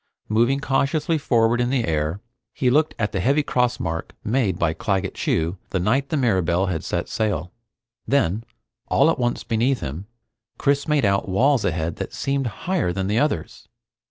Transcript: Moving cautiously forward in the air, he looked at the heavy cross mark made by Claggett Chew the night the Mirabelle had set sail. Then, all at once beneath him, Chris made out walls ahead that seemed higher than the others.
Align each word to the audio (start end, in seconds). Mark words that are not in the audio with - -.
Moving 0.29 0.59
cautiously 0.59 1.19
forward 1.19 1.61
in 1.61 1.69
the 1.69 1.85
air, 1.85 2.21
he 2.53 2.71
looked 2.71 2.95
at 2.97 3.11
the 3.11 3.19
heavy 3.19 3.43
cross 3.43 3.79
mark 3.79 4.15
made 4.23 4.57
by 4.57 4.73
Claggett 4.73 5.13
Chew 5.13 5.59
the 5.69 5.79
night 5.79 6.09
the 6.09 6.17
Mirabelle 6.17 6.65
had 6.65 6.83
set 6.83 7.07
sail. 7.07 7.51
Then, 8.07 8.43
all 8.87 9.11
at 9.11 9.19
once 9.19 9.43
beneath 9.43 9.81
him, 9.81 10.07
Chris 10.57 10.87
made 10.87 11.05
out 11.05 11.29
walls 11.29 11.63
ahead 11.63 11.97
that 11.97 12.13
seemed 12.15 12.47
higher 12.65 12.91
than 12.91 13.05
the 13.05 13.19
others. 13.19 13.67